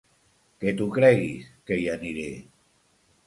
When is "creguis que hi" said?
0.95-1.85